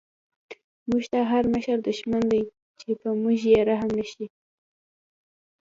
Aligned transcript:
موږ 0.89 1.03
ته 1.11 1.19
هر 1.31 1.43
مشر 1.53 1.77
دشمن 1.89 2.23
دی، 2.31 2.43
چی 2.79 2.89
په 3.01 3.09
موږ 3.21 3.37
یې 3.51 3.59
رحم 3.69 3.89
نه 3.97 4.05
شی 4.11 4.25